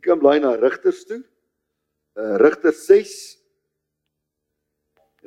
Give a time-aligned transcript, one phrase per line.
[0.00, 1.18] Jy kan blaai na Rigters toe.
[2.16, 3.10] Uh Rigters 6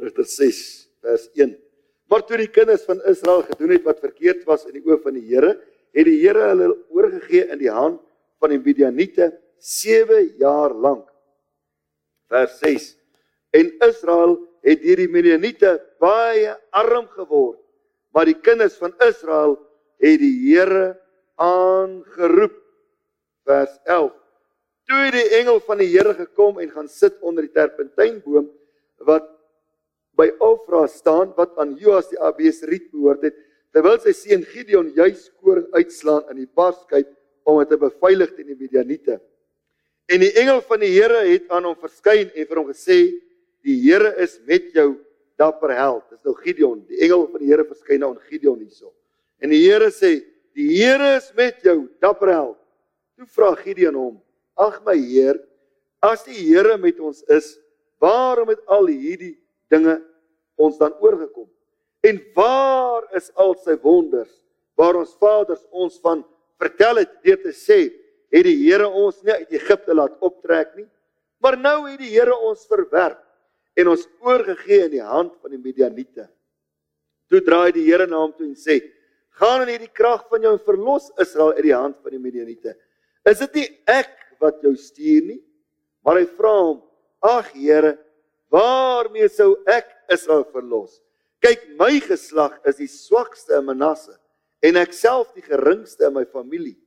[0.02, 0.62] Rigters 6
[1.06, 1.52] vers 1.
[2.10, 5.14] Maar toe die kinders van Israel gedoen het wat verkeerd was in die oë van
[5.14, 5.52] die Here,
[5.94, 8.02] het die Here hulle oorgegee in die hand
[8.42, 9.30] van die Midianiete
[9.62, 11.06] 7 jaar lank.
[12.34, 12.90] Vers 6.
[13.54, 17.62] En Israel het deur die Midianiete baie arm geword,
[18.10, 19.60] maar die kinders van Israel
[20.02, 20.96] het die Here
[21.38, 22.58] aangeroep.
[23.46, 24.23] Vers 11.
[24.90, 28.50] Toe het die engel van die Here gekom en gaan sit onder die terpentynboom
[29.08, 29.30] wat
[30.20, 33.38] by Ofra staan wat aan Joas die Abesriet behoort het,
[33.74, 37.10] terwyl sy seun Gideon juis koring uitslaan in die barskyp
[37.50, 39.18] om dit te beveilig teen die Midianiete.
[40.12, 43.00] En die engel van die Here het aan hom verskyn en vir hom gesê:
[43.64, 44.98] "Die Here is met jou,
[45.40, 46.84] dapper held." Dis nou Gideon.
[46.88, 48.94] Die engel van die Here verskyn aan Gideon hierso.
[49.40, 50.22] En die Here sê:
[50.54, 52.60] "Die Here is met jou, dapper held."
[53.18, 54.23] Toe vra Gideon hom:
[54.56, 55.40] "Ag my Heer,
[56.02, 57.58] as die Here met ons is,
[58.00, 59.38] waarom het al hierdie
[59.70, 60.02] dinge
[60.56, 61.50] ons dan oorgekom?
[62.04, 64.42] En waar is al sy wonders
[64.76, 66.24] waar ons vaders ons van
[66.58, 67.94] vertel het deur te sê
[68.34, 70.88] het die Here ons nie uit Egipte laat optrek nie
[71.44, 73.20] maar nou het die Here ons verwerp
[73.76, 76.30] en ons oorgegee in die hand van die Midianiete.
[77.28, 78.80] Toe draai die Here na hom toe en sê:
[79.40, 82.78] "Gaan in hierdie krag van jou en verlos Israel uit die hand van die Midianiete.
[83.26, 84.14] Is dit nie ek
[84.44, 85.42] wat jou stuur nie?"
[86.04, 86.82] Maar hy vra hom:
[87.24, 87.98] "Ag Here,
[88.54, 91.00] Waarmee sou ek Israel verlos?
[91.42, 94.14] Kyk, my geslag is die swakste in Manasse
[94.64, 96.78] en ek self die geringste in my familie.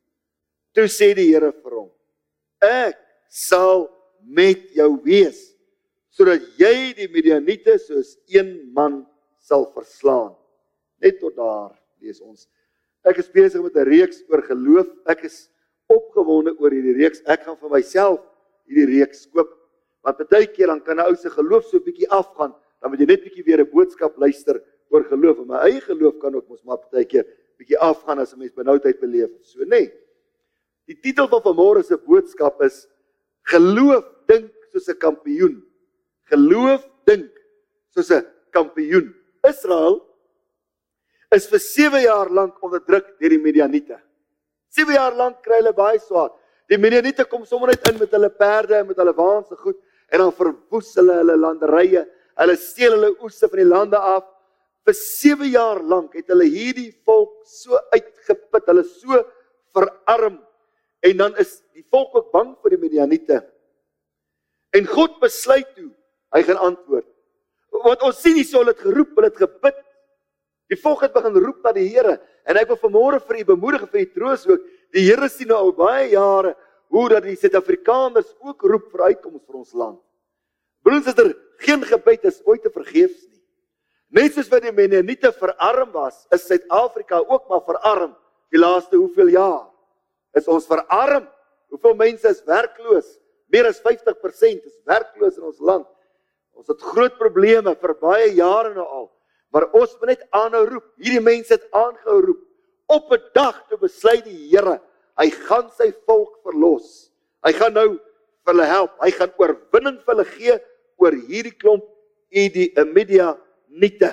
[0.76, 1.90] Toe sê die Here vir hom:
[2.62, 3.88] Ek sal
[4.22, 5.42] met jou wees
[6.16, 9.02] sodat jy die Midianiete soos een man
[9.42, 10.32] sal verslaan.
[11.02, 12.46] Net tot daar lees ons.
[13.04, 14.88] Ek is besig met 'n reeks oor geloof.
[15.04, 15.50] Ek is
[15.86, 17.22] opgewonde oor hierdie reeks.
[17.26, 18.20] Ek gaan vir myself
[18.66, 19.52] hierdie reeks koop
[20.06, 23.00] Want baie keer dan kan 'n ou se geloof so 'n bietjie afgaan, dan moet
[23.00, 25.38] jy net bietjie weer 'n boodskap luister oor geloof.
[25.38, 27.26] En my eie geloof kan ook mos maar baie keer
[27.58, 29.30] bietjie afgaan as 'n mens benoudheid beleef.
[29.42, 29.66] So nê.
[29.66, 29.92] Nee.
[30.86, 32.86] Die titel van vanmôre se boodskap is
[33.42, 35.62] Geloof dink soos 'n kampioen.
[36.30, 37.30] Geloof dink
[37.94, 39.14] soos 'n kampioen.
[39.42, 40.02] Israel
[41.32, 44.00] is vir 7 jaar lank onderdruk deur die Midianiete.
[44.76, 46.30] 7 jaar lank kry hulle baie swaar.
[46.68, 49.78] Die Midianiete kom sommer net in met hulle perde en met hulle waanse goed
[50.12, 52.04] en dan verwoes hulle hulle landerye.
[52.36, 54.26] Hulle steel hulle oeste van die lande af.
[54.86, 59.22] Vir 7 jaar lank het hulle hierdie volk so uitgeput, hulle so
[59.74, 60.38] verarm.
[61.06, 63.40] En dan is die volk ook bang vir die Midianiete.
[64.76, 65.90] En God besluit toe,
[66.34, 67.06] hy gaan antwoord.
[67.84, 69.82] Want ons sien hier so hulle het geroep, hulle het gebid.
[70.70, 72.16] Die volk het begin roep na die Here
[72.46, 74.64] en ek wil vanmôre vir u bemoedig vir u troos ook.
[74.94, 76.56] Die Here sien nou al baie jare
[76.94, 80.00] hoe dat die Suid-Afrikaners ook roep vir uitkoms vir ons land.
[80.86, 81.32] Broers, is daar
[81.62, 83.42] geen gebed is ooit te vergeefs nie.
[84.16, 88.14] Net soos wat die Mennoniete verarm was, is Suid-Afrika ook maar verarm
[88.54, 89.66] die laaste hoeveel jaar.
[90.36, 91.26] Is ons verarm?
[91.74, 93.08] Hoeveel mense is werkloos?
[93.50, 95.86] Meer as 50% is werkloos in ons land.
[96.56, 99.08] Ons het groot probleme vir baie jare nou al.
[99.56, 100.90] Maar ons moet net aanhou roep.
[101.00, 102.42] Hierdie mense het aangehou roep.
[102.92, 104.76] Op 'n dag toe besluit die Here
[105.16, 107.08] Hy gaan sy volk verlos.
[107.46, 108.96] Hy gaan nou vir hulle help.
[109.00, 110.56] Hy gaan oorwinning vir hulle gee
[111.00, 111.86] oor hierdie klomp
[112.28, 113.32] idi media
[113.68, 114.12] nitte.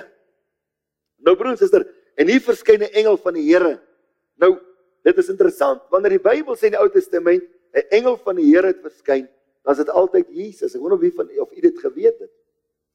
[1.24, 3.80] Nou broers en susters, en hier verskyn 'n engel van die Here.
[4.36, 4.58] Nou,
[5.04, 7.42] dit is interessant wanneer die Bybel sê in die Ou Testament
[7.74, 9.28] 'n engel van die Here het verskyn,
[9.64, 10.74] dan is dit altyd Jesus.
[10.74, 12.32] Ek wonder of wie van of u dit geweet het.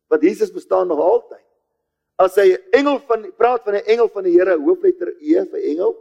[0.07, 1.48] Want Jesus bestaan nog altyd.
[2.19, 5.61] As hy 'n engel van praat van 'n engel van die Here, hoofletter E vir
[5.71, 5.95] engel,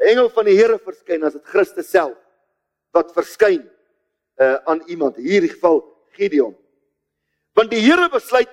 [0.00, 2.16] 'n engel van die Here verskyn as dit Christus self
[2.92, 3.64] wat verskyn
[4.40, 5.80] uh, aan iemand hierdie geval
[6.12, 6.56] Gideon.
[7.54, 8.52] Want die Here besluit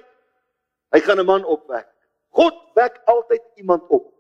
[0.92, 1.88] hy gaan 'n man opwek.
[2.32, 4.14] God wek altyd iemand op.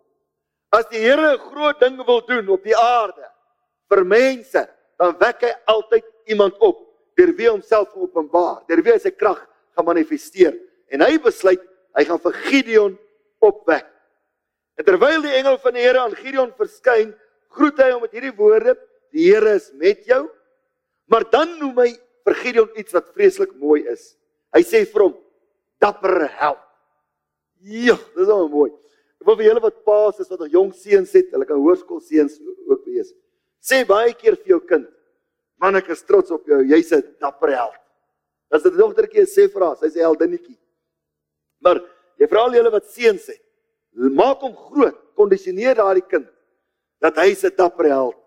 [0.72, 3.32] As die Here 'n groot ding wil doen op die aarde
[3.90, 6.84] vir mense, dan wek hy altyd iemand op
[7.16, 9.40] deur wie homself openbaar, deur wie hy sy krag
[9.76, 10.54] gaan manifesteer.
[10.92, 11.62] En hy besluit
[11.98, 12.96] hy gaan vir Gideon
[13.44, 13.88] opwek.
[14.80, 17.14] En terwyl die engel van die Here aan Gideon verskyn,
[17.54, 18.76] groet hy hom met hierdie woorde:
[19.14, 20.26] "Die Here is met jou."
[21.12, 21.92] Maar dan noem hy
[22.26, 24.16] vir Gideon iets wat vreeslik mooi is.
[24.56, 25.18] Hy sê vir hom:
[25.80, 26.64] "Dapper held."
[27.62, 28.72] Ja, dis al mooi.
[29.22, 32.02] Ek wil vir julle wat paas is wat nog jong seuns het, hulle kan hoërskool
[32.04, 33.14] seuns ook wees.
[33.64, 34.90] Sê baie keer vir jou kind:
[35.62, 36.64] "Man, ek is trots op jou.
[36.64, 37.80] Jy's 'n dapper held."
[38.52, 40.58] As dit dogtertjie sê vir haar, sy's 'n heldinnetjie.
[41.64, 41.80] Maar
[42.22, 43.42] jy vra al julle wat seuns het,
[44.14, 46.26] maak hom groot, kondisioneer daardie kind
[47.04, 48.18] dat hy se dapper held.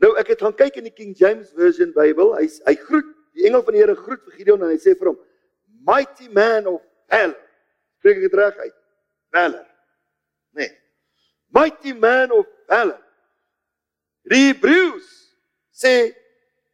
[0.00, 2.34] Nou ek het gaan kyk in die King James Version Bybel.
[2.36, 5.12] Hy hy groet die engel van die Here groet vir Gideon en hy sê vir
[5.12, 5.18] hom
[5.86, 7.38] mighty man of valor.
[8.00, 8.76] Spreek ek dit reg uit?
[9.36, 9.66] Valor.
[10.56, 10.70] Nee.
[11.54, 13.00] Mighty man of valor.
[14.30, 15.08] Die Hebreëus
[15.72, 16.12] sê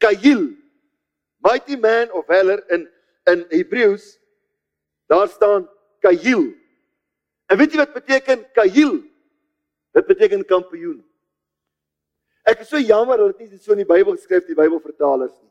[0.02, 0.48] Kayil.
[1.44, 2.87] Mighty man of valor in
[3.26, 4.16] in Hebreëus
[5.10, 5.66] daar staan
[6.04, 6.48] Kayil.
[7.46, 8.98] En weet jy wat beteken Kayil?
[9.96, 11.00] Dit beteken kampioen.
[12.46, 15.50] Ek is so jammer dat dit nie so in die Bybel geskryf die Bybelvertalers nie.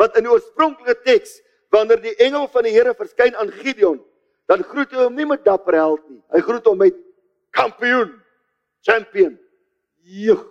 [0.00, 1.36] Want in die oorspronklike teks
[1.72, 4.00] wanneer die engel van die Here verskyn aan Gideon,
[4.48, 6.20] dan groet hy hom nie met dapper held nie.
[6.32, 6.96] Hy groet hom met
[7.56, 8.14] kampioen,
[8.84, 9.36] champion.
[10.02, 10.42] Joh.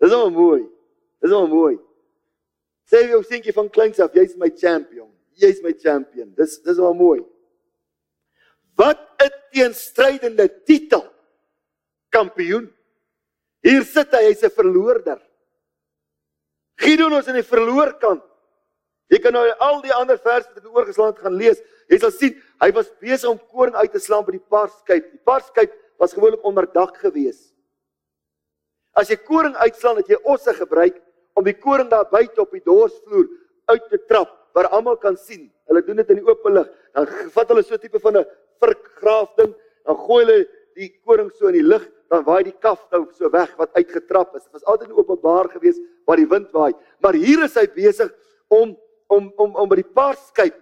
[0.00, 0.62] Dis al mooi.
[1.24, 1.76] Dis al mooi.
[2.88, 5.08] Sê jy ou seentjie van kleins af, jy's my champion.
[5.40, 6.30] Jy's my champion.
[6.36, 7.22] Dis dis al mooi.
[8.76, 11.04] Wat 'n teenstrydende titel.
[12.08, 12.72] Kampioen.
[13.62, 15.20] Hier sit hy, hy's 'n verloorder.
[16.76, 18.22] Gideon is in die verloorkant.
[19.12, 21.60] Jy kan nou al die ander verse wat ek oorgeslaan het gaan lees.
[21.92, 25.10] Jy sal sien hy was besig om koring uit te slaan by die parskyp.
[25.12, 27.52] Die parskyp was gewoonlik onder dak gewees.
[28.94, 31.00] As jy koring uitslaan, het jy osse gebruik
[31.34, 33.26] om die koring daar buite op die dorsvloer
[33.70, 35.48] uit te trap waar almal kan sien.
[35.68, 36.68] Hulle doen dit in die oop lig.
[36.94, 38.26] Dan vat hulle so 'n tipe van 'n
[38.64, 40.38] virkgraaf ding, dan gooi hulle
[40.78, 44.34] die koring so in die lug, dan waai die kaf nou so weg wat uitgetrap
[44.36, 44.44] is.
[44.44, 46.72] Dit was altyd openbaar geweest waar die wind waai.
[47.02, 48.12] Maar hier is hy besig
[48.52, 48.76] om
[49.12, 50.56] om om om by die paarskyp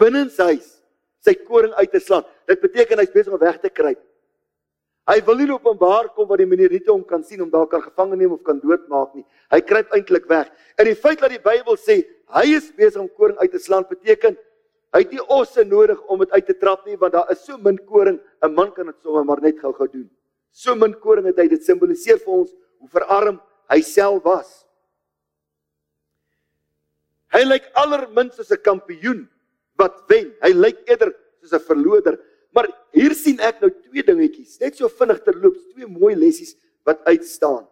[0.00, 0.70] binne sy huis
[1.24, 2.26] sy koring uit te slaan.
[2.50, 4.00] Dit beteken hy's besig om weg te kruip.
[5.08, 8.16] Hy wil nie openbaar kom wat die mineriete hom kan sien om dalk kan gevange
[8.16, 9.24] neem of kan doodmaak nie.
[9.52, 10.48] Hy kruip eintlik weg.
[10.80, 12.00] En die feit dat die Bybel sê
[12.34, 14.36] hy is besig om koring uit te slaan beteken
[14.94, 17.58] hy het nie osse nodig om dit uit te trap nie want daar is so
[17.58, 20.10] min koring, 'n man kan dit sommer maar net gou-gou doen.
[20.52, 24.64] So min koring het hy dit simboliseer vir ons hoe verarm hy self was.
[27.34, 29.28] Hy lyk allerminst soos 'n kampioen
[29.76, 30.32] wat wen.
[30.42, 32.18] Hy lyk eerder soos 'n verloder.
[32.54, 36.54] Maar hier sien ek nou twee dingetjies, net so vinnig terloops, twee mooi lessies
[36.86, 37.66] wat uitstaan.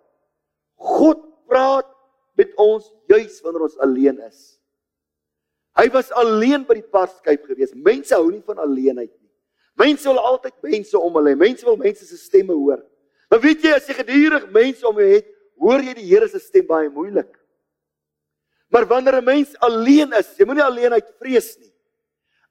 [0.75, 1.87] God praat
[2.35, 4.59] met ons juis wanneer ons alleen is.
[5.79, 7.73] Hy was alleen by die parskyp gewees.
[7.75, 9.31] Mense hou nie van alleenheid nie.
[9.81, 11.39] Mense wil altyd mense om hulle hê.
[11.39, 12.83] Mense wil mense se stemme hoor.
[13.33, 15.29] Maar weet jy as jy gedurig mense om jou het,
[15.63, 17.31] hoor jy die Here se stem baie moeilik.
[18.73, 21.73] Maar wanneer 'n mens alleen is, jy moenie alleenheid vrees nie.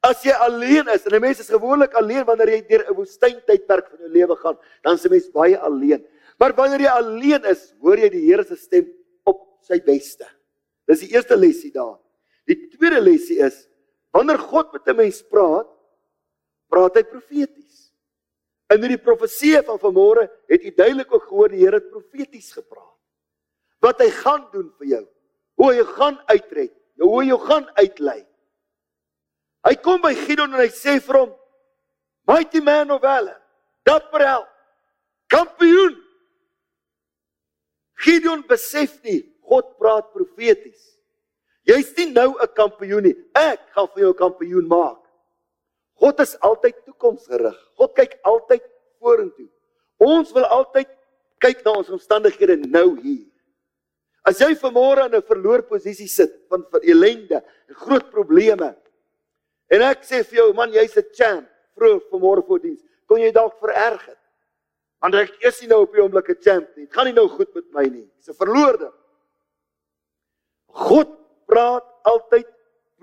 [0.02, 3.90] As jy alleen is en 'n mens is gewoonlik alleen wanneer jy deur 'n woestyntydperk
[3.90, 6.06] van jou lewe gaan, dan is 'n mens baie alleen.
[6.40, 8.88] Maar wanneer jy alleen is, hoor jy die Here se stem
[9.24, 10.26] op sy beste.
[10.88, 12.00] Dis die eerste lesie daar.
[12.52, 13.64] Die tweede lesie is
[14.12, 15.70] wanneer God met 'n mens praat,
[16.68, 17.92] praat hy profeties.
[18.72, 23.00] In hierdie profeseë van vanmôre het u duidelik ook gehoor die Here het profeties gepraat.
[23.80, 25.06] Wat hy gaan doen vir jou,
[25.56, 28.28] hoe hy gaan uitred, hoe hy jou gaan uitlei.
[29.68, 31.34] Hy kom by Gideon en hy sê vir hom:
[32.28, 33.42] "Mighty man of valor,
[33.84, 34.50] dapper held,
[35.28, 35.98] kampioen."
[38.02, 41.01] Gideon besef nie God praat profeties.
[41.68, 43.16] Jy's nie nou 'n kampioen nie.
[43.36, 45.00] Ek gaan vir jou 'n kampioen maak.
[45.96, 47.58] God is altyd toekomsgerig.
[47.78, 48.64] God kyk altyd
[49.00, 49.50] vorentoe.
[50.00, 50.88] Ons wil altyd
[51.40, 53.28] kyk na ons omstandighede nou hier.
[54.26, 58.76] As jy vanmôre in 'n verloor posisie sit van vir ellende en groot probleme,
[59.72, 61.48] En ek sê vir jou man, jy's 'n champ.
[61.76, 62.82] Vroeg vanmôre voor diens.
[63.08, 64.20] Kon jy dalk vererg het?
[65.00, 66.86] Want ek is nie nou op die oomblik 'n champ nie.
[66.86, 68.12] Dit gaan nie nou goed met my nie.
[68.18, 68.92] Ek's 'n verloorde.
[70.68, 71.08] God
[71.52, 72.48] praat altyd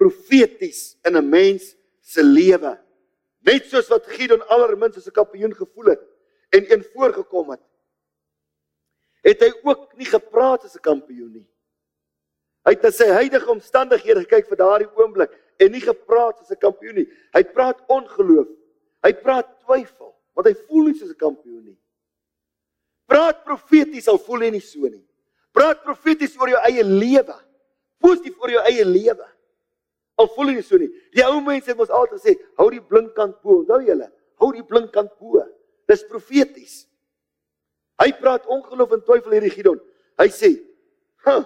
[0.01, 2.79] profeties in 'n mens se lewe.
[3.45, 6.03] Net soos wat Gideon allermins as 'n kampioen gevoel het
[6.51, 7.65] en een voorgekom het.
[9.23, 11.49] Het hy ook nie gepraat as 'n kampioen nie.
[12.65, 16.61] Hy het na sy huidige omstandighede gekyk vir daardie oomblik en nie gepraat soos 'n
[16.61, 17.09] kampioen nie.
[17.33, 18.49] Hy praat ongeloof.
[19.03, 21.79] Hy praat twyfel, want hy voel nie soos 'n kampioen nie.
[23.07, 25.05] Praat profeties al voel jy nie so nie.
[25.53, 27.48] Praat profeties oor jou eie lewe.
[28.03, 29.27] Positief oor jou eie lewe.
[30.19, 30.89] Al voel jy so nie.
[31.15, 33.61] Die ou mense het ons altyd gesê, hou die blinkkant bo.
[33.63, 34.09] Onthou julle,
[34.43, 35.45] hou die blinkkant bo.
[35.89, 36.83] Dis profeties.
[37.99, 39.79] Hy praat ongeloof en twyfel hierdie Gideon.
[40.19, 40.51] Hy sê,
[41.25, 41.45] "Huh,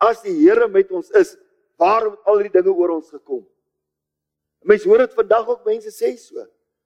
[0.00, 1.36] as die Here met ons is,
[1.78, 3.46] waarom het al hierdie dinge oor ons gekom?
[4.64, 6.44] Mense hoor dit vandag ook mense sê so.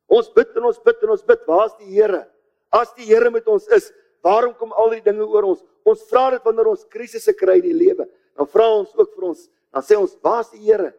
[0.08, 2.26] Ons bid en ons bid en ons bid, waar's die Here?
[2.72, 5.64] As die Here met ons is, waarom kom al hierdie dinge oor ons?
[5.84, 8.08] Ons vra dit wanneer ons krisisse kry in die lewe.
[8.36, 10.92] Dan vra ons ook vir ons, dan sê ons, waar's die Here?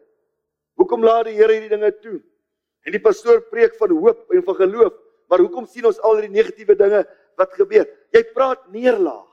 [0.78, 2.18] Hoekom laat die Here hierdie dinge toe?
[2.86, 4.94] En die pastoor preek van hoop en van geloof,
[5.28, 7.04] maar hoekom sien ons al hierdie negatiewe dinge
[7.38, 7.86] wat gebeur?
[8.14, 9.26] Jy praat neerlaag.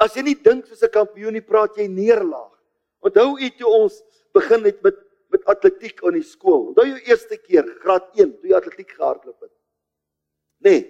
[0.00, 2.56] As jy nie dink soos 'n kampioen nie, praat jy neerlaag.
[3.04, 4.96] Onthou u toe ons begin het met
[5.30, 6.70] met atletiek in die skool.
[6.70, 9.52] Onthou jou eerste keer, graad 1, toe jy atletiek gehardloop het.
[10.66, 10.80] Nee.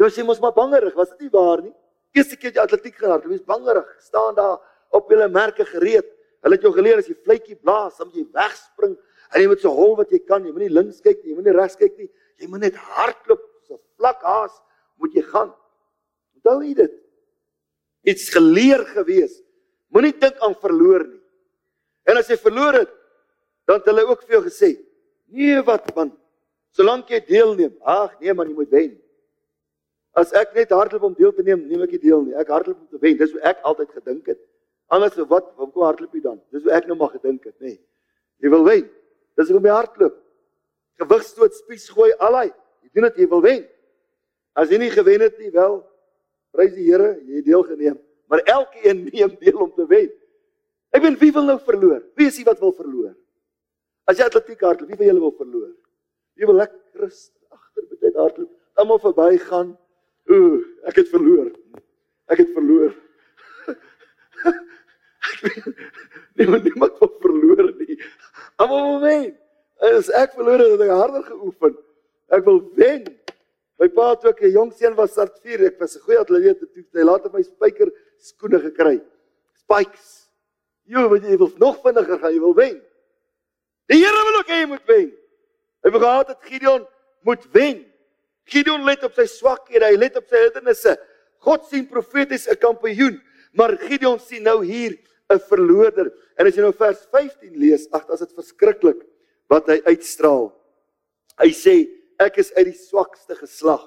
[0.00, 1.72] Jy sê mos maar bangerig, was dit nie waar nie?
[2.16, 4.58] Eerste keer jy atletiek gehardloop, jy's bangerig, staan daar
[4.94, 6.08] op julle merke gereed.
[6.44, 8.94] Hulle het jou geleer as jy fluitjie blaas, dan moet jy wegspring.
[9.32, 10.44] En jy moet so hol wat jy kan.
[10.46, 12.08] Jy moenie links kyk nie, jy moenie regs kyk nie.
[12.38, 14.54] Jy moet net hardloop so vlak haas
[15.02, 15.50] moet jy gaan.
[16.38, 16.94] Onthou jy dit?
[18.12, 19.40] Iets geleer gewees.
[19.94, 21.22] Moenie dink aan verloor nie.
[22.06, 22.92] En as jy verloor het,
[23.66, 24.76] dan het hulle ook vir jou gesê:
[25.26, 26.12] "Nee, wat man?
[26.70, 27.74] Solank jy deelneem.
[27.82, 29.02] Ag, nee man, jy moet wen."
[30.14, 32.34] As ek net hardloop om deel te neem, neem ek nie deel nie.
[32.34, 33.16] Ek hardloop om te wen.
[33.16, 34.38] Dis hoe ek altyd gedink het.
[34.92, 36.38] Anders wat, wat kom hardloop jy dan?
[36.54, 37.74] Dis hoe ek nou maar gedink het, nê.
[37.74, 37.80] Nee.
[38.44, 38.84] Jy wil wen.
[39.38, 40.16] Dis hoe jy hardloop.
[41.00, 42.48] Gewigstoot, spies gooi, allei.
[42.84, 43.64] Jy doen dit jy wil wen.
[44.56, 45.80] As jy nie gewen het nie, wel,
[46.56, 47.98] prys die Here, jy het deelgeneem,
[48.30, 50.08] maar elkeen neem deel om te wen.
[50.96, 52.00] Ek weet wie wil nou verloor?
[52.16, 53.12] Wie is die wat wil verloor?
[54.08, 55.72] As jy atletiek hardloop, wie van julle wil verloor?
[56.38, 59.74] Wie wil lekker rustig agter by tyd hardloop, almal verbygaan?
[60.32, 61.50] Ooh, ek het verloor.
[62.32, 62.94] Ek het verloor.
[66.36, 67.94] Nee, maar niemand wil verloor nie.
[68.60, 69.30] Almal wil wen.
[69.96, 71.78] As ek verloor het, het ek harder geoefen.
[72.36, 73.06] Ek wil wen.
[73.80, 75.64] My pa het ook 'n jong seun was start 4.
[75.66, 79.00] Ek was 'n goeie atleet toe hy later my spyker skoene gekry.
[79.64, 80.28] Spikes.
[80.84, 82.82] Jo, wat jy wil nog vinniger gaan, jy wil wen.
[83.86, 85.12] Die Here wil ook hê jy moet wen.
[85.82, 86.86] Hy wou gehad het Gideon
[87.22, 87.84] moet wen.
[88.44, 90.96] Gideon let op sy swakhede, hy let op sy hindernisse.
[91.38, 93.20] God sien profeties 'n kampioen,
[93.56, 94.98] maar Gideon sien nou hier
[95.28, 96.12] 'n verloorder.
[96.36, 99.02] En as jy nou vers 15 lees, ag, dit is verskriklik
[99.48, 100.50] wat hy uitstraal.
[101.40, 101.74] Hy sê
[102.22, 103.84] ek is uit die swakste geslag.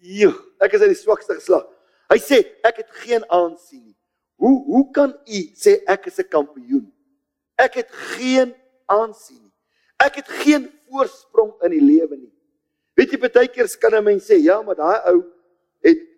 [0.00, 1.66] Ja, ek is uit die swakste geslag.
[2.10, 3.96] Hy sê ek het geen aansien nie.
[4.40, 6.92] Hoe hoe kan u sê ek is 'n kampioen?
[7.58, 8.54] Ek het geen
[8.86, 9.52] aansien nie.
[10.00, 12.32] Ek het geen voorsprong in die lewe nie.
[12.96, 15.24] Weet jy baie keer kan 'n mens sê ja, maar daai ou
[15.84, 16.09] het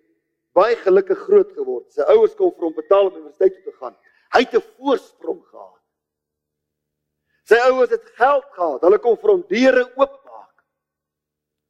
[0.54, 1.86] baie gelukkig groot geword.
[1.92, 3.96] Sy ouers kon vir hom betaal om universiteit toe te gaan.
[4.32, 5.80] Hy het 'n voorsprong gehad.
[7.44, 8.80] Sy ouers het geld gehad.
[8.82, 10.22] Hulle kon vir hom deure oop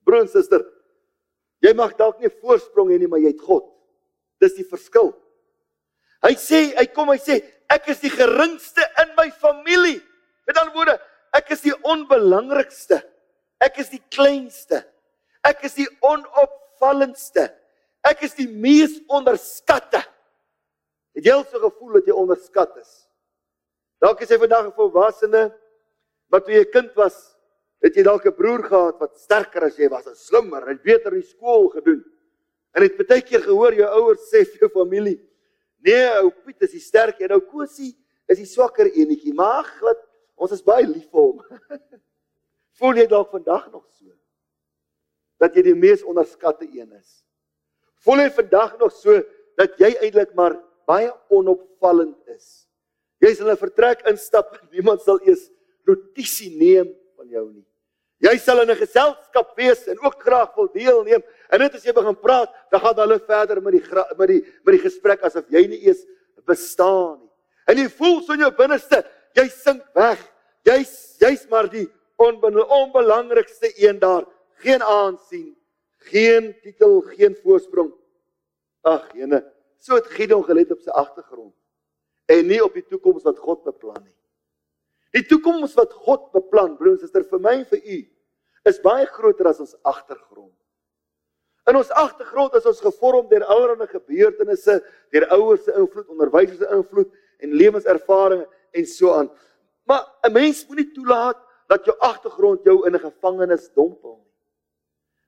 [0.05, 0.63] Broer en suster,
[1.63, 3.69] jy mag dalk nie voorsprong hê nie, maar jy het God.
[4.43, 5.13] Dis die verskil.
[6.23, 7.39] Hy sê, hy kom hy sê,
[7.73, 10.01] ek is die geringste in my familie.
[10.47, 10.97] Met ander woorde,
[11.35, 12.99] ek is die onbelangrikste.
[13.63, 14.83] Ek is die kleinste.
[15.47, 17.49] Ek is die onopvallendste.
[18.05, 20.03] Ek is die mees onderskatte.
[21.15, 22.93] Het jy al so gevoel dat jy onderskat is?
[24.03, 25.53] Dalk is jy vandag 'n volwassene
[26.29, 27.33] wat toe jy 'n kind was,
[27.83, 31.15] Het jy dalk 'n broer gehad wat sterker as jy was, en slimmer, en beter
[31.15, 32.05] in skool gedoen?
[32.75, 35.19] En het baie keer gehoor jou ouers sê vir jou familie:
[35.79, 37.97] "Nee, ou Piet is die sterk en ou Kosie
[38.29, 39.99] is die swakker enetjie." Maar glad,
[40.37, 41.43] ons is baie lief vir hom.
[42.79, 44.07] Voel jy dalk vandag nog so?
[45.39, 47.22] Dat jy die mees onderskatte een is?
[48.03, 49.21] Voel jy vandag nog so
[49.61, 50.57] dat jy eintlik maar
[50.91, 52.67] baie onopvallend is?
[53.23, 55.51] Jy sal 'n vertrek instap en niemand sal eers
[55.87, 57.67] notisie neem van jou nie.
[58.23, 61.23] Jy sal in 'n geselskap wees en ook graag wil deelneem.
[61.51, 63.85] En net as jy begin praat, dan gaan hulle verder met die
[64.17, 66.07] met die met die gesprek asof jy nie eens
[66.47, 67.31] bestaan nie.
[67.67, 69.05] En jy voel so in jou binneste,
[69.35, 70.19] jy sink weg.
[70.65, 74.25] Jy's jy's maar die onbelangrikste een daar.
[74.63, 75.57] Geen aansien,
[76.09, 77.93] geen titel, geen voorsprong.
[78.83, 79.43] Ag, jene,
[79.79, 81.55] so het Gideon gelet op sy agtergrond
[82.31, 84.19] en nie op die toekoms wat God beplan het.
[85.13, 87.99] Die toekoms wat God beplan, broers en susters, vir my en vir u
[88.71, 90.55] is baie groter as ons agtergrond.
[91.71, 94.79] In ons agtergrond is ons gevorm deur allerlei gebeurtenisse,
[95.15, 97.11] deur ouers se invloed, onderwysers se invloed
[97.43, 99.31] en lewenservarings en so aan.
[99.87, 104.32] Maar 'n mens moenie toelaat dat jou agtergrond jou in 'n gevangenis dompel nie.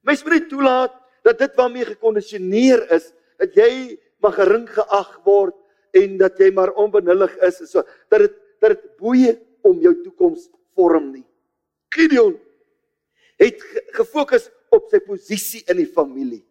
[0.04, 0.94] Mens moenie toelaat
[1.24, 5.56] dat dit waarmee gekondisioneer is, dat jy maar gering geag word
[5.96, 7.82] en dat jy maar onbenullig is, so
[8.12, 9.34] dat dit dat dit boeye
[9.66, 11.26] om jou toekoms vorm nie.
[11.92, 12.34] Gideon
[13.40, 13.60] het
[13.96, 16.42] gefokus op sy posisie in die familie.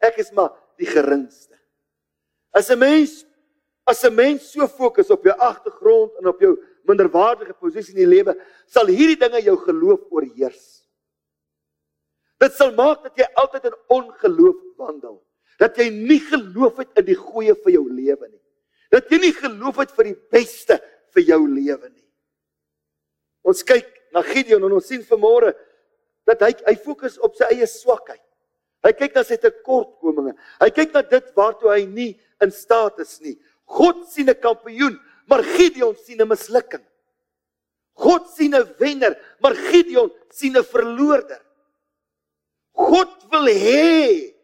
[0.00, 1.58] Ek is maar die geringste.
[2.56, 3.24] As 'n mens
[3.84, 8.16] as 'n mens so fokus op jou agtergrond en op jou minderwaardige posisie in die
[8.16, 10.79] lewe, sal hierdie dinge jou geloof oorheers.
[12.40, 15.18] Dit sal maak dat jy altyd in ongeloof wandel.
[15.60, 18.40] Dat jy nie geloof het in die goeie vir jou lewe nie.
[18.90, 20.78] Dat jy nie geloof het vir die beste
[21.14, 22.06] vir jou lewe nie.
[23.44, 25.52] Ons kyk na Gideon en ons sien vanmôre
[26.28, 28.22] dat hy hy fokus op sy eie swakheid.
[28.84, 30.32] Hy kyk na sy tekortkominge.
[30.62, 33.36] Hy kyk na dit waartoe hy nie in staat is nie.
[33.68, 36.84] God sien 'n kampioen, maar Gideon sien 'n mislukking.
[37.94, 41.40] God sien 'n wenner, maar Gideon sien 'n verloorder.
[42.74, 44.34] God wil hê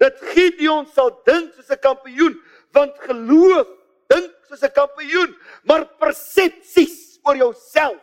[0.00, 2.34] dat Gideon sal dink soos 'n kampioen,
[2.72, 3.68] want geloof
[4.08, 8.02] dink soos 'n kampioen, maar persepsies oor jouself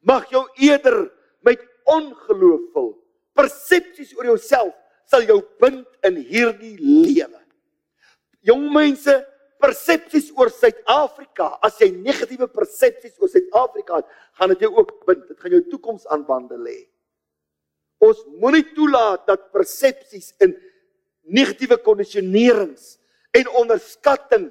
[0.00, 1.10] mag jou eerder
[1.42, 2.92] met ongeloof vul.
[3.34, 4.74] Persepsies oor jouself
[5.08, 7.40] sal jou bind in hierdie lewe.
[8.46, 9.14] Jong mense,
[9.58, 15.26] persepsies oor Suid-Afrika, as jy negatiewe persepsies oor Suid-Afrika het, gaan dit jou ook bind.
[15.28, 16.78] Dit gaan jou toekoms aan bande lê.
[18.04, 20.54] Ons moenie toelaat dat persepsies in
[21.28, 22.96] negatiewe kondisionerings
[23.36, 24.48] en onderskatting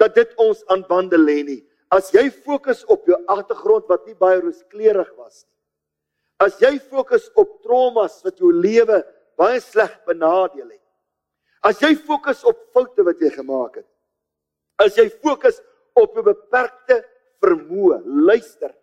[0.00, 1.62] dat dit ons aan bande lê nie.
[1.92, 5.52] As jy fokus op jou agtergrond wat nie baie rooskleurig was nie.
[6.46, 9.00] As jy fokus op traumas wat jou lewe
[9.40, 10.82] baie sleg benadeel het.
[11.64, 13.88] As jy fokus op foute wat jy gemaak het.
[14.78, 15.58] As jy fokus
[15.96, 17.02] op 'n beperkte
[17.40, 18.74] vermoë, luister,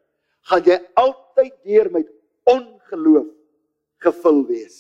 [0.50, 2.08] gaan jy altyd deur met
[2.44, 3.30] ongeloof
[4.04, 4.78] gevul wees.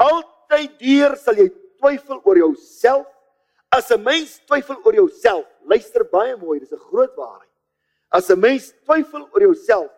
[0.00, 1.48] Altyd deur sal jy
[1.80, 3.06] twyfel oor jouself.
[3.70, 7.50] As 'n mens twyfel oor jouself, luister baie mooi, dis 'n groot waarheid.
[8.10, 9.90] As 'n mens twyfel oor jouself,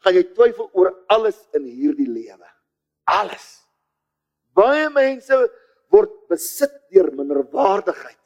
[0.00, 2.48] gaan jy twyfel oor alles in hierdie lewe.
[3.04, 3.64] Alles.
[4.54, 5.34] Baie mense
[5.90, 8.18] word besit deur minderwaardigheid.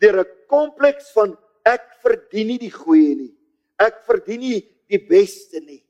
[0.00, 3.34] Deur 'n kompleks van ek verdien nie die goeie nie.
[3.78, 5.82] Ek verdien nie die beste nie.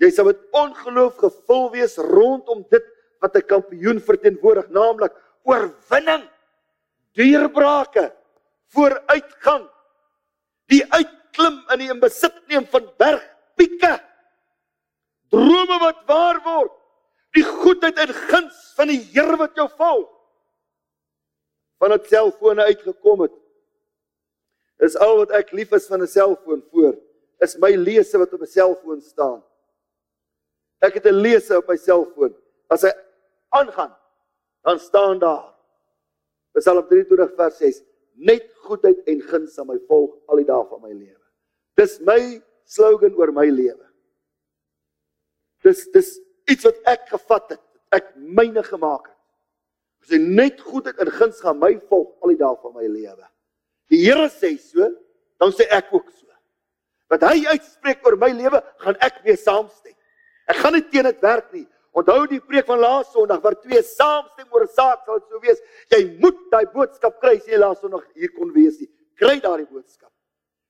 [0.00, 2.86] Jy sal met ongeloof gevul wees rondom dit
[3.20, 5.12] wat 'n kampioen verteenwoordig, naamlik
[5.44, 6.24] oorwinning,
[7.12, 8.12] deurbrake,
[8.72, 9.68] vooruitgang,
[10.66, 14.00] die uitklim in die besit neem van bergpieke,
[15.28, 16.72] drome wat waar word,
[17.36, 20.08] die goedheid en guns van die Here wat jou volg
[21.80, 23.36] van 'n selfoon uitgekom het
[24.78, 26.96] is al wat ek lief is van 'n selfoon voor
[27.38, 29.42] is my lese wat op 'n selfoon staan
[30.80, 32.34] ek het 'n lese op my selfoon
[32.68, 32.92] as hy
[33.50, 33.94] aangaan
[34.62, 35.54] dan staan daar
[36.58, 37.82] Psalm 23 vers 6
[38.14, 41.26] net goedheid en guns aan my volg al die dae van my lewe
[41.74, 43.86] dis my slogan oor my lewe
[45.62, 46.18] dis dis
[46.50, 47.62] iets wat ek gevat het,
[47.94, 49.16] ek myne gemaak het.
[50.04, 53.26] As hy net goedheid en guns gaan my volg al die dae van my lewe.
[53.90, 54.86] Die Here sê so,
[55.40, 56.28] dan sê ek ook so.
[57.10, 59.96] Wat hy uitspreek oor my lewe, gaan ek weer saamstem.
[60.50, 61.66] Ek gaan nie teen dit werk nie.
[61.94, 65.40] Onthou die preek van laas Sondag waar twee saamstem oor 'n saak sal dit so
[65.40, 65.60] wees.
[65.90, 68.88] Jy moet daai boodskap kry as jy laas Sondag hier kon wees nie.
[69.18, 70.10] Kry daardie boodskap.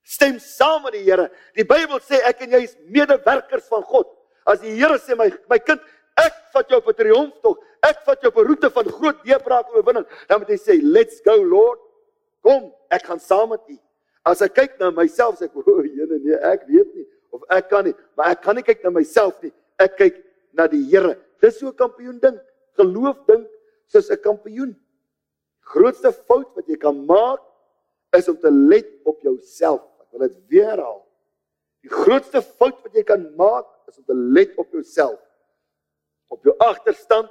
[0.04, 1.30] Stem saam met die Here.
[1.54, 4.06] Die Bybel sê ek en jy is medewerkers van God.
[4.46, 5.80] As die Here sê my my kind,
[6.16, 7.58] ek vat jou op 'n triomftog.
[7.82, 10.06] Ek vat jou op 'n roete van groot deurbraak en oorwinning.
[10.28, 11.78] Dan moet hy sê, "Let's go, Lord.
[12.42, 13.78] Kom, ek gaan saam met U."
[14.24, 17.68] As ek kyk na myself, sê ek, "O, Here, nee, ek weet nie of ek
[17.70, 19.52] kan nie, maar ek kan nie kyk na myself nie.
[19.80, 20.20] Ek kyk
[20.52, 22.38] na die Here." Dis so 'n kampioen ding.
[22.76, 23.48] Geloof dink
[23.86, 24.76] soos 'n kampioen.
[25.60, 27.40] Grootste fout wat jy kan maak
[28.16, 29.82] is om te let op jouself.
[30.00, 31.06] Ek wil dit weer herhaal.
[31.82, 35.20] Die grootste fout wat jy kan maak is om te let op jouself.
[36.28, 37.30] Op jou agterstand,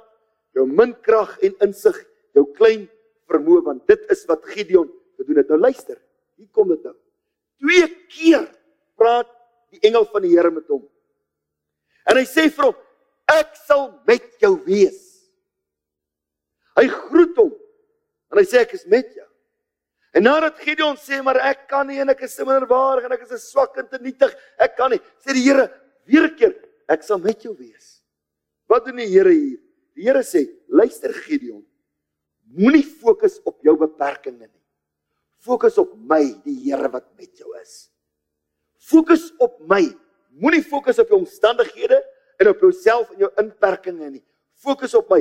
[0.56, 1.96] jou minkrag en insig,
[2.34, 2.88] jou klein
[3.30, 5.48] vermoë want dit is wat Gideon gedoen het.
[5.52, 6.00] Nou luister,
[6.36, 6.96] hier kom dit nou.
[7.60, 8.48] Twee keer
[8.98, 9.28] praat
[9.70, 10.82] die engel van die Here met hom.
[12.08, 12.76] En hy sê vir hom:
[13.28, 15.10] "Ek sal met jou wees."
[16.78, 17.52] Hy groet hom
[18.30, 19.26] en hy sê ek is met jou.
[20.14, 23.32] En nadat Gideon sê maar ek kan nie en ek is minderwaardig en ek is
[23.32, 25.70] 'n swak en te nietig, ek kan nie, sê die Here,
[26.06, 26.54] weer 'n keer,
[26.88, 28.02] ek sal met jou wees.
[28.68, 29.58] Wat doen die Here hier?
[29.94, 31.64] Die Here sê, luister Gideon,
[32.54, 34.48] moenie fokus op jou beperkings nie.
[35.38, 37.90] Fokus op my, die Here wat met jou is.
[38.78, 39.84] Fokus op my.
[40.40, 42.00] Moenie fokus op jou omstandighede
[42.40, 44.24] en op jouself en jou inperkings nie.
[44.56, 45.20] Fokus op my.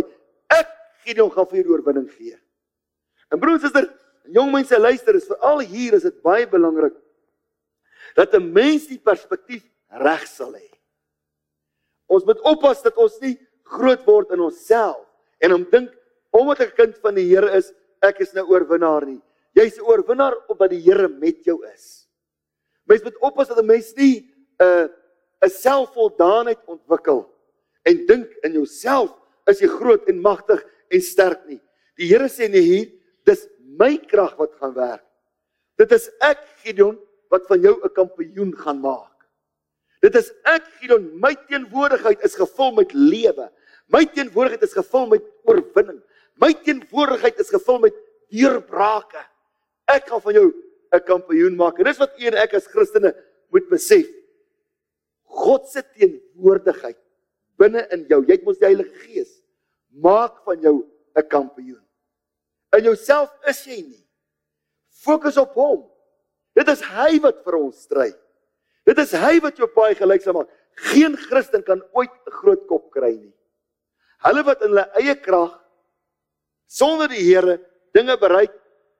[0.55, 0.69] Ek
[1.03, 2.37] Gideon gaan vir jou oorwinning gee.
[3.31, 3.91] En broers en susters,
[4.33, 6.95] jong mense luister, is veral hier is dit baie belangrik
[8.15, 10.69] dat 'n mens die perspektief reg sal hê.
[12.07, 15.05] Ons moet oppas dat ons nie groot word in onsself
[15.39, 15.91] en om dink
[16.31, 19.21] omdat ek 'n kind van die Here is, ek is nou oorwinnaar nie.
[19.55, 22.07] Jy's 'n oorwinnaar omdat die Here met jou is.
[22.85, 24.25] Mens moet oppas dat 'n mens nie
[24.59, 24.87] 'n uh,
[25.45, 27.23] 'n selfvoldaanheid ontwikkel
[27.87, 29.13] en dink in jouself
[29.47, 31.61] is jy groot en magtig en sterk nie.
[31.99, 32.89] Die Here sê nee hier,
[33.27, 33.45] dis
[33.79, 35.05] my krag wat gaan werk.
[35.79, 36.97] Dit is ek Gideon
[37.31, 39.15] wat van jou 'n kampioen gaan maak.
[40.01, 43.49] Dit is ek Gideon, my teenwoordigheid is gevul met lewe.
[43.87, 46.01] My teenwoordigheid is gevul met oorwinning.
[46.39, 47.95] My teenwoordigheid is gevul met
[48.29, 49.23] deurbrake.
[49.87, 50.53] Ek gaan van jou
[50.93, 51.79] 'n kampioen maak.
[51.79, 53.15] En dis wat u en ek as Christene
[53.51, 54.18] moet besef.
[55.29, 56.97] God se teenwoordigheid
[57.59, 58.23] binne in jou.
[58.25, 59.31] Jy het mos die Heilige Gees.
[59.89, 61.85] Maak van jou 'n kampioen.
[62.77, 64.05] In jouself is jy nie.
[64.89, 65.89] Fokus op hom.
[66.55, 68.11] Dit is hy wat vir ons stry.
[68.85, 70.49] Dit is hy wat jou paai gelyksaam maak.
[70.75, 73.33] Geen Christen kan ooit 'n groot kop kry nie.
[74.23, 75.59] Hulle wat in hulle eie krag
[76.67, 77.59] sonder die Here
[77.93, 78.53] dinge bereik,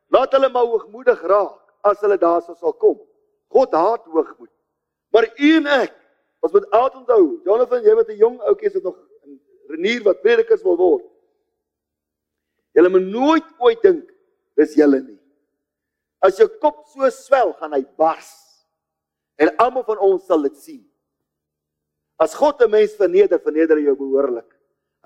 [0.10, 2.98] laat hulle maar hoogmoedig raak as hulle daarso sal kom.
[3.50, 4.52] God haat hoogmoed.
[5.14, 5.94] Maar u en ek,
[6.40, 10.04] ons moet altyd onthou, Jonathan, jy wat 'n jong ouetjie is wat nog in renier
[10.04, 11.06] wat predikers wil word.
[12.74, 14.10] Julle moet nooit ooit dink
[14.60, 15.20] dis julle nie.
[16.22, 18.32] As jou kop so swel, gaan hy bars.
[19.40, 20.84] En almal van ons sal dit sien.
[22.20, 24.52] As God 'n mens verneder, verneder hy jou behoorlik.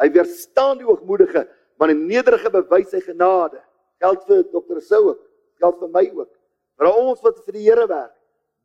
[0.02, 3.62] Hy weerstaan die hoogmoedige, maar die nederige bewys sy genade.
[4.02, 4.80] Geld vir Dr.
[4.82, 5.22] Sou ook,
[5.62, 6.32] geld vir my ook.
[6.78, 8.16] Maar ons wat vir die Here werk,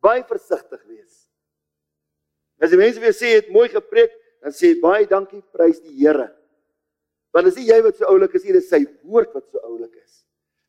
[0.01, 1.28] baie versigtig wees.
[2.59, 4.11] As die mense weer sê het mooi gepreek,
[4.43, 6.29] dan sê baie dankie, prys die Here.
[7.35, 10.23] Want as jy wat so oulik is, hier is sy woord wat so oulik is.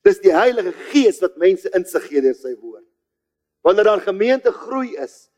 [0.07, 2.87] Dis die Heilige Gees wat mense insig gee deur sy woord.
[3.65, 5.29] Wanneer daar gemeente groei is,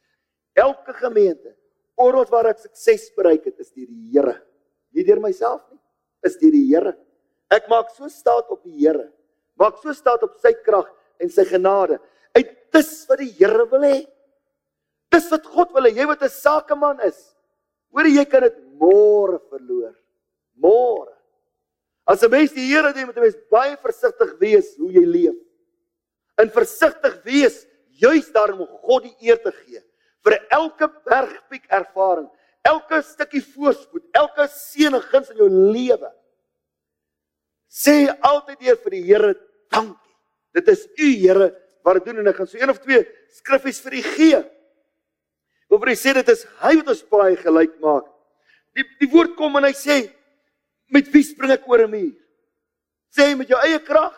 [0.58, 1.54] elke gemeente,
[1.98, 4.36] oral waar ek sukses bereik het, is deur die Here.
[4.92, 5.80] Nie deur myself nie,
[6.26, 6.94] is deur die Here.
[7.52, 9.08] Ek maak so staat op die Here.
[9.60, 10.88] Maak so staat op sy krag
[11.22, 11.98] en sy genade.
[12.36, 13.98] Uit dis wat die Here wil hê.
[15.12, 15.94] Dis wat God wil hê.
[15.96, 17.36] Jy wat 'n sakeman is.
[17.92, 19.94] Hoor jy kan dit môre verloor.
[20.56, 21.12] Môre.
[22.06, 25.38] As 'n mens die Here dien, moet 'n mens baie versigtig wees hoe jy leef.
[26.38, 27.66] In versigtig wees
[28.00, 29.82] juis daarom om God die eer te gee
[30.24, 32.28] vir elke bergpiek ervaring,
[32.62, 36.10] elke stukkie voorspoed, elke seën en guns in jou lewe.
[37.66, 39.34] Sê altyd weer vir die Here
[39.72, 40.14] dankie.
[40.54, 41.50] Dit is U Here
[41.82, 44.42] wat dit doen en ek gaan so een of twee skriffies vir U gee.
[45.72, 48.04] Waar hy sê dit is hy wat ons paai gelyk maak.
[48.76, 50.02] Die die woord kom en hy sê
[50.92, 52.12] met wie spring ek oor 'n muur?
[53.16, 54.12] Sê met jou eie krag.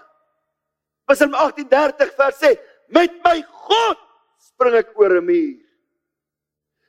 [1.07, 3.99] Psalm 18:30 vers sê met my God
[4.39, 5.55] spring ek oor 'n muur.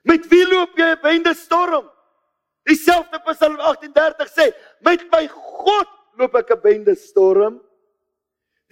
[0.04, 1.86] Met wie loop jy 'n bende storm?
[2.66, 7.62] Dieselfde Psalm 18:30 sê met my God loop ek 'n bende storm.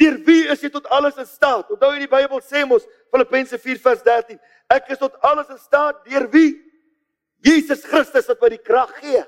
[0.03, 1.69] Deur wie is jy tot alles in staat?
[1.71, 4.39] Onthou in die Bybel sê mos Filippense 4:13,
[4.73, 6.57] ek is tot alles in staat deur wie?
[7.43, 9.23] Jesus Christus wat my die krag gee.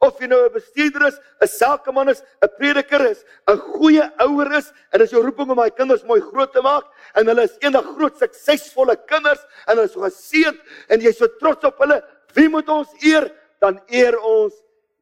[0.00, 4.52] Of jy nou 'n bestuurder is, 'n sakeman is, 'n prediker is, 'n goeie ouer
[4.58, 7.58] is en as jou roeping om my kinders mooi groot te maak en hulle is
[7.60, 10.58] eendag groot suksesvolle kinders en hulle is so geseënd
[10.88, 12.02] en jy is so trots op hulle,
[12.34, 13.30] wie moet ons eer?
[13.60, 14.54] Dan eer ons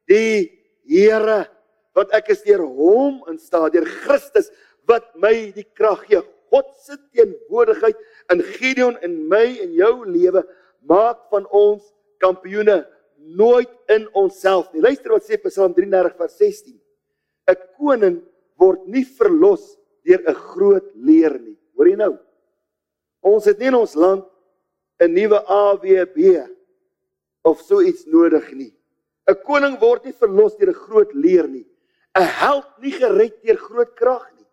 [0.07, 0.55] die
[0.89, 1.58] Here
[1.97, 4.51] want ek is deur hom in staat deur Christus
[4.89, 6.21] wat my die krag gee.
[6.49, 7.97] God se teenwoordigheid
[8.33, 10.43] in Gideon en my en jou lewe
[10.89, 11.83] maak van ons
[12.23, 12.81] kampioene
[13.19, 14.81] nooit in onsself nie.
[14.81, 16.79] Luister wat sê Psalm 33 vers 16.
[17.49, 18.17] 'n Koning
[18.59, 21.57] word nie verlos deur 'n groot leer nie.
[21.75, 22.17] Hoor jy nou?
[23.23, 24.25] Ons het nie in ons land
[24.99, 26.47] 'n nuwe AWB
[27.43, 28.73] of so iets nodig nie.
[29.27, 31.65] 'n Koning word nie verlos deur 'n groot leer nie.
[32.17, 34.47] 'n held nie gered deur groot krag nie.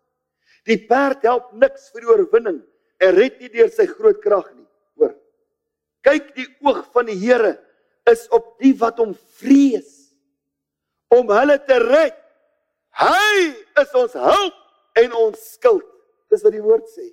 [0.67, 2.61] Die perd help niks vir die oorwinning.
[3.01, 4.67] Hy red nie deur sy groot krag nie.
[4.99, 5.15] Hoor.
[6.07, 7.57] Kyk die oog van die Here
[8.11, 10.13] is op die wat hom vrees
[11.15, 12.17] om hulle te red.
[12.97, 14.57] Hy is ons hulp
[15.03, 15.87] en ons skild.
[16.33, 17.11] Dis wat die woord sê.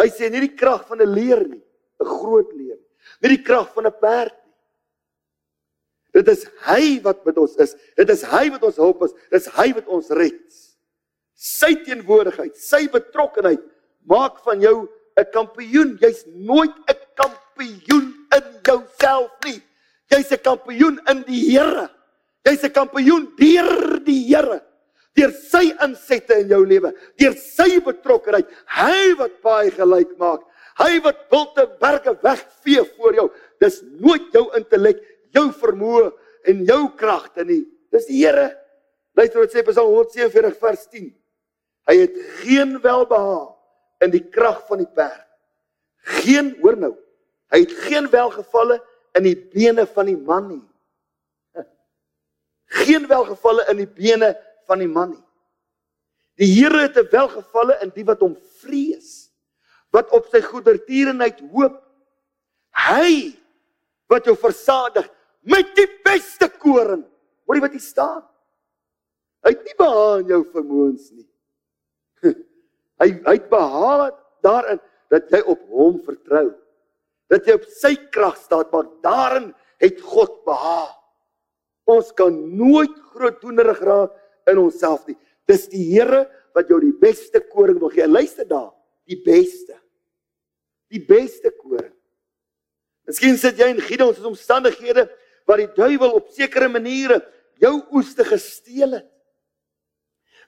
[0.00, 1.62] Hy sê nie die krag van 'n leer nie,
[2.00, 2.78] 'n groot leer.
[3.22, 4.34] Nie die krag van 'n perd
[6.14, 7.74] Dit is hy wat met ons is.
[7.98, 9.14] Dit is hy wat ons help is.
[9.32, 10.60] Dit is hy wat ons red.
[11.34, 13.62] Sy teenwoordigheid, sy betrokkeheid
[14.08, 15.98] maak van jou 'n kampioen.
[16.00, 19.60] Jy's nooit 'n kampioen in jouself nie.
[20.10, 21.90] Jy's 'n kampioen in die Here.
[22.44, 24.62] Jy's 'n kampioen deur die Here.
[25.14, 30.42] Deur sy insette in jou lewe, deur sy betrokkeheid, hy wat baie gelyk maak.
[30.74, 33.28] Hy wat wilte berge wegvee voor jou.
[33.62, 34.98] Dis nooit jou intellek
[35.34, 36.10] jou vermoë
[36.50, 37.64] en jou kragte nie.
[37.92, 38.50] Dis die Here.
[39.14, 41.10] Luister wat sê Psalm 147 vers 10.
[41.88, 43.52] Hy het geen welbehaag
[44.04, 45.26] in die krag van die perd.
[46.24, 46.92] Geen, hoor nou.
[47.52, 48.80] Hy het geen welgevalle
[49.16, 50.64] in die bene van die man nie.
[52.82, 54.32] Geen welgevalle in die bene
[54.66, 55.22] van die man nie.
[56.42, 59.30] Die Here het 'n welgevalle in die wat hom vrees,
[59.94, 61.78] wat op sy goedertierenheid hoop.
[62.74, 63.38] Hy
[64.10, 65.06] wat jou versadig
[65.48, 67.04] met die beste koring.
[67.44, 68.22] Hoor jy wat hier staan?
[69.44, 71.26] Hy het nie behaan jou vermoëns nie.
[73.02, 74.80] hy hy het behaan daarin
[75.12, 76.48] dat jy op hom vertrou.
[77.32, 79.50] Dat jy op sy krag staan, maar daarin
[79.82, 80.94] het God behaag.
[81.90, 84.14] Ons kan nooit grootdoenerig raak
[84.48, 85.16] in onsself nie.
[85.48, 86.24] Dis die Here
[86.56, 88.06] wat jou die beste koring wil gee.
[88.08, 88.70] Luister daar,
[89.08, 89.76] die beste.
[90.92, 91.92] Die beste koring.
[93.04, 95.04] Miskien sit jy in Gideon se omstandighede
[95.54, 97.20] waar die duiwel op sekere maniere
[97.62, 99.10] jou oeste gesteel het.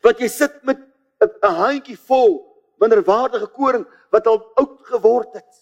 [0.02, 0.82] Wat jy sit met
[1.22, 2.42] 'n handjie vol
[2.80, 5.52] minderwaardige koring wat al oud geword het.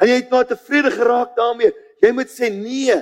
[0.00, 1.72] En jy het nou tevrede geraak daarmee.
[2.02, 2.94] Jy moet sê nee,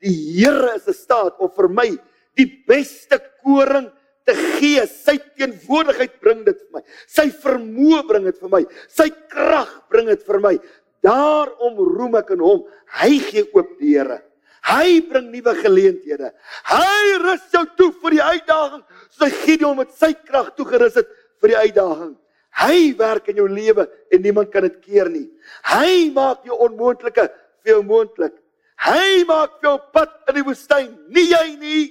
[0.00, 1.98] die Here is in staat om vir my
[2.36, 3.90] die beste koring
[4.24, 4.86] te gee.
[4.86, 6.82] Sy teenwoordigheid bring dit vir my.
[7.06, 8.64] Sy vermoë bring dit vir my.
[8.88, 10.58] Sy krag bring dit vir my.
[11.02, 12.66] Daarom roem ek in hom.
[13.00, 14.27] Hy gee oop deure.
[14.66, 16.32] Hy bring nuwe geleenthede.
[16.68, 21.08] Hy rus jou toe vir die uitdaging, soos hy Gideon met sy krag toegerus het
[21.40, 22.16] vir die uitdaging.
[22.58, 25.28] Hy werk in jou lewe en niemand kan dit keer nie.
[25.70, 27.28] Hy maak jou onmoontlike
[27.62, 28.34] vir jou moontlik.
[28.82, 31.84] Hy maak jou pad in die woestyn, nie jy nie.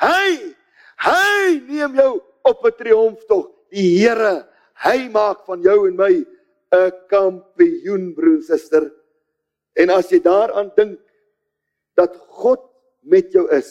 [0.00, 0.54] Hy
[0.98, 3.50] hy neem jou op 'n triomftog.
[3.70, 4.48] Die Here,
[4.84, 6.24] hy maak van jou en my
[6.72, 8.90] 'n kampioen broer suster.
[9.76, 10.98] En as jy daaraan dink
[11.98, 12.62] dat God
[13.08, 13.70] met jou is,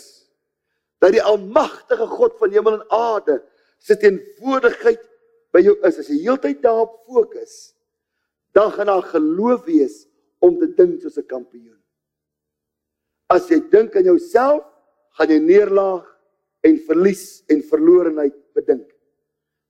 [1.00, 3.40] dat die almagtige God van hemel en aarde
[3.84, 5.04] se teenwoordigheid
[5.56, 7.74] by jou is, as jy heeltyd daarop fokus,
[8.58, 10.04] dan gaan daar geloof wees
[10.44, 11.78] om te dink soos 'n kampioen.
[13.30, 14.64] As jy dink aan jouself,
[15.18, 16.06] gaan jy neerlaag
[16.64, 18.88] en verlies en verlorenheid bedink.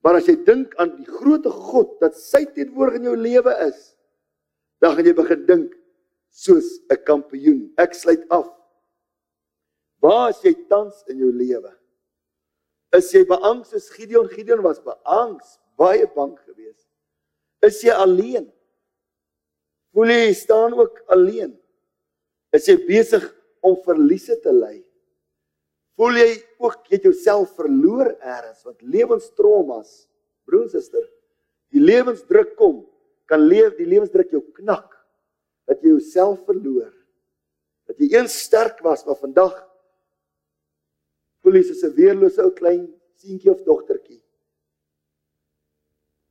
[0.04, 3.96] Maar as jy dink aan die grootte God dat sy teenwoordig in jou lewe is,
[4.80, 5.74] dan gaan jy begin dink
[6.30, 7.74] soos 'n kampioen.
[7.78, 8.48] Ek sluit af.
[10.02, 11.74] Waar is jy tans in jou lewe?
[12.96, 14.28] Is jy beangs soos Gideon?
[14.30, 16.88] Gideon was beangs, baie bang geweest.
[17.62, 18.52] Is jy alleen?
[19.94, 21.58] Voel jy staan ook alleen?
[22.54, 23.26] Is jy besig
[23.66, 24.84] om verliese te ly?
[25.98, 26.30] Voel jy
[26.62, 30.06] ook jy het jouself verloor eers wat lewenstraumas,
[30.46, 31.04] broer en suster,
[31.74, 32.86] die lewensdruk kom,
[33.28, 34.97] kan leef die lewensdruk jou knak
[35.68, 36.94] dat jy jouself verloor.
[37.88, 39.56] Dat jy eens sterk was, maar vandag
[41.44, 44.22] voel jy soos 'n weerlose ou klein seentjie of dogtertjie.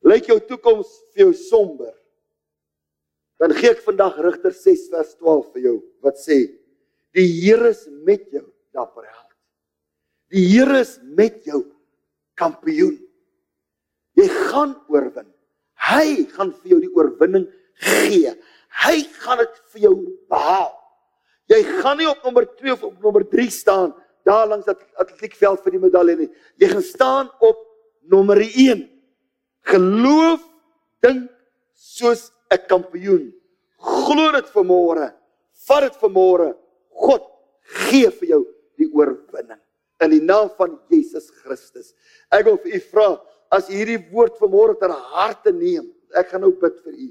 [0.07, 1.95] Lyk jou toekoms vir jou somber.
[3.41, 6.39] Dan gee ek vandag Rigter 6 vers 12 vir jou wat sê:
[7.13, 9.33] Die Here is met jou, dapper held.
[10.33, 11.65] Die Here is met jou,
[12.37, 12.97] kampioen.
[14.17, 15.29] Jy gaan oorwin.
[15.87, 17.47] Hy gaan vir jou die oorwinning
[17.85, 18.33] gee.
[18.85, 19.95] Hy gaan dit vir jou
[20.31, 20.73] behaal.
[21.51, 23.95] Jy gaan nie op nommer 2 of op nommer 3 staan
[24.27, 26.29] daar langs dat atletiekveld vir die medalje nie.
[26.59, 27.61] Jy gaan staan op
[28.11, 28.83] nommer 1.
[29.71, 30.43] Geloof
[31.03, 31.31] dink
[31.75, 33.33] soos 'n kampioen.
[33.79, 35.15] Glo dit vir môre.
[35.67, 36.57] Vat dit vir môre.
[36.91, 37.23] God
[37.87, 38.43] gee vir jou
[38.79, 39.61] die oorwinning
[40.03, 41.95] in die naam van Jesus Christus.
[42.31, 43.09] Ek wil vir u vra
[43.51, 45.93] as u hierdie woord vanmôre ter harte neem.
[46.15, 47.09] Ek gaan nou bid vir u.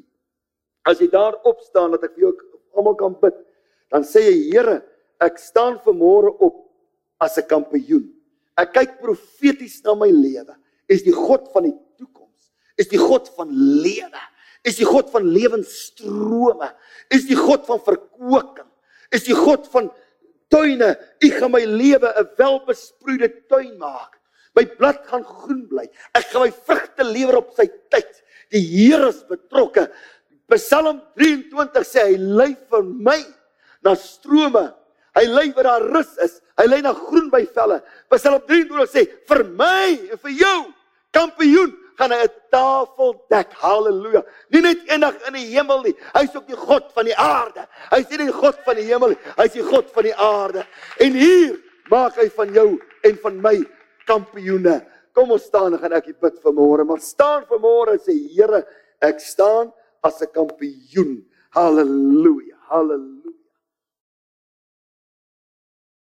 [0.86, 2.34] As jy daar op staan dat ek vir jou
[2.78, 3.36] almal kan bid,
[3.90, 4.82] dan sê jy Here,
[5.24, 6.66] ek staan vanmôre op
[7.20, 8.12] as 'n kampioen.
[8.58, 10.56] Ek kyk profeties na my lewe.
[10.88, 12.52] Is die God van die toekoms.
[12.78, 14.22] Is die God van lewe.
[14.64, 16.72] Is die God van lewensstrome.
[17.12, 18.70] Is die God van verkwiking.
[19.12, 19.92] Is die God van
[20.50, 20.96] tuine.
[21.24, 24.20] U gaan my lewe 'n welbesproeide tuin maak.
[24.56, 25.90] My blad gaan groen bly.
[26.16, 28.24] Ek gaan my vrugte lewer op sy tyd.
[28.52, 29.92] Die Here is betrokke.
[30.54, 33.20] Psalm 23 sê hy lei vir my
[33.86, 34.68] na strome.
[35.16, 36.42] Hy lei waar daar rus is.
[36.60, 37.80] Hy lei na groen by velle.
[38.14, 40.60] Psalm 23 sê vir my en vir jou
[41.16, 43.54] kampioen gaan hy 'n tafel dek.
[43.54, 44.24] Halleluja.
[44.52, 45.96] Nie net eendag in die hemel nie.
[46.14, 47.68] Hy's ook die God van die aarde.
[47.92, 49.22] Hy's nie die God van die hemel nie.
[49.38, 50.66] Hy's die God van die aarde.
[51.00, 51.58] En hier
[51.90, 53.64] maak hy van jou en van my
[54.06, 54.86] kampioene.
[55.14, 56.84] Kom ons staan en gaan ek bid vir môre.
[56.84, 58.66] Maar staan vir môre sê Here,
[59.02, 59.72] ek staan
[60.08, 61.12] as 'n kampioen.
[61.56, 62.56] Halleluja.
[62.70, 63.25] Halleluja.